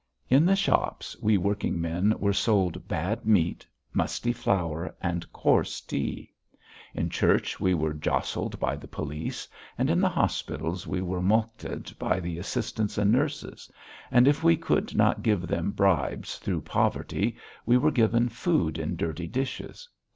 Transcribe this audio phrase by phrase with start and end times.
[0.29, 6.33] In the shops we working men were sold bad meat, musty flour, and coarse tea.
[6.95, 11.95] In church we were jostled by the police, and in the hospitals we were mulcted
[11.99, 13.71] by the assistants and nurses,
[14.09, 17.37] and if we could not give them bribes through poverty,
[17.67, 19.87] we were given food in dirty dishes.